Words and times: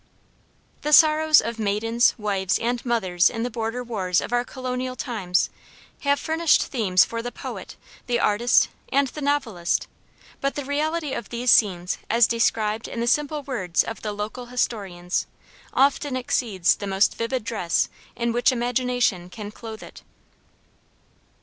The 0.81 0.93
sorrows 0.93 1.41
of 1.41 1.59
maidens, 1.59 2.15
wives, 2.17 2.57
and 2.57 2.83
mothers 2.83 3.29
in 3.29 3.43
the 3.43 3.51
border 3.51 3.83
wars 3.83 4.19
of 4.19 4.33
our 4.33 4.43
colonial 4.43 4.95
times, 4.95 5.51
have 5.99 6.19
furnished 6.19 6.63
themes 6.65 7.05
for 7.05 7.21
the 7.21 7.31
poet, 7.31 7.75
the 8.07 8.19
artist, 8.19 8.67
and 8.91 9.09
the 9.09 9.21
novelist, 9.21 9.85
but 10.39 10.55
the 10.55 10.65
reality 10.65 11.13
of 11.13 11.29
these 11.29 11.51
scenes 11.51 11.99
as 12.09 12.25
described 12.25 12.87
in 12.87 12.99
the 12.99 13.05
simple 13.05 13.43
words 13.43 13.83
of 13.83 14.01
the 14.01 14.11
local 14.11 14.47
historians, 14.47 15.27
often 15.71 16.15
exceeds 16.17 16.77
the 16.77 16.87
most 16.87 17.13
vivid 17.15 17.43
dress 17.43 17.87
in 18.15 18.31
which 18.31 18.51
imagination 18.51 19.29
can 19.29 19.51
clothe 19.51 19.83
it. 19.83 20.01